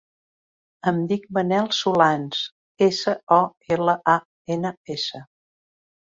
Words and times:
Em 0.91 0.95
dic 1.09 1.25
Manel 1.37 1.67
Solans: 1.79 2.39
essa, 2.85 3.13
o, 3.37 3.39
ela, 3.77 3.95
a, 4.15 4.15
ena, 4.57 4.71
essa. 4.97 5.21